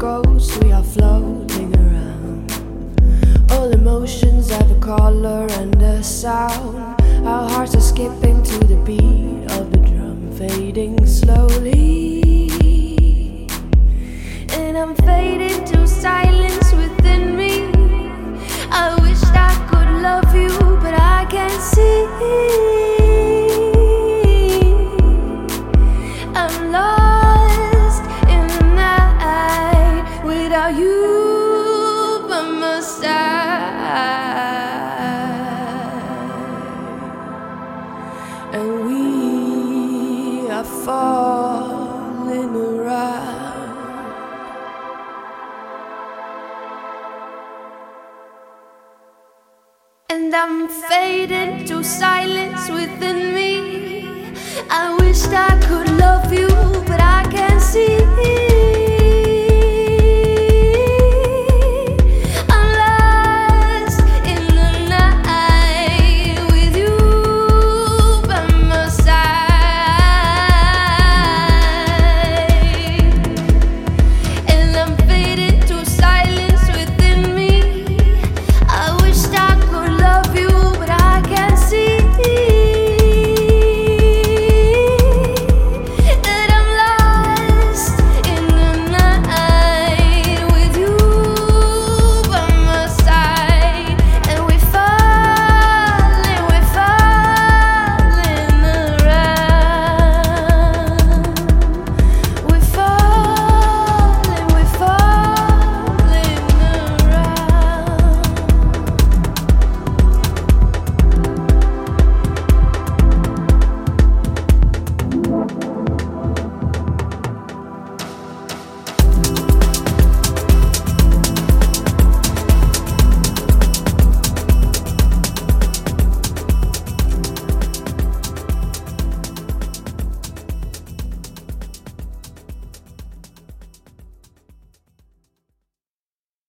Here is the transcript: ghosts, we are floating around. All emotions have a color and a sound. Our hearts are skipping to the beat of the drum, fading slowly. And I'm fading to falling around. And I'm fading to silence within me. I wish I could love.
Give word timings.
ghosts, 0.00 0.56
we 0.64 0.72
are 0.72 0.82
floating 0.82 1.76
around. 1.76 2.50
All 3.50 3.70
emotions 3.70 4.48
have 4.48 4.70
a 4.70 4.80
color 4.80 5.46
and 5.50 5.80
a 5.82 6.02
sound. 6.02 6.98
Our 7.26 7.50
hearts 7.50 7.74
are 7.74 7.82
skipping 7.82 8.42
to 8.42 8.58
the 8.60 8.76
beat 8.76 9.44
of 9.58 9.70
the 9.70 9.78
drum, 9.90 10.32
fading 10.32 11.06
slowly. 11.06 11.76
And 14.52 14.78
I'm 14.78 14.94
fading 14.94 15.66
to 15.66 15.86
falling 40.84 42.54
around. 42.56 43.50
And 50.08 50.34
I'm 50.34 50.68
fading 50.68 51.64
to 51.66 51.82
silence 51.82 52.68
within 52.68 53.34
me. 53.34 53.52
I 54.70 54.96
wish 55.00 55.24
I 55.26 55.50
could 55.66 55.88
love. 55.98 56.10